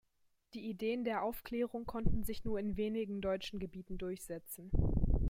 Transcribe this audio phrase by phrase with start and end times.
[0.55, 4.71] Die Ideen der Aufklärung konnten sich nur in wenigen deutschen Gebieten durchsetzen.